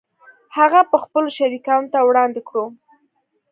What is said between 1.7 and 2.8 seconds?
ته وړاندې کړو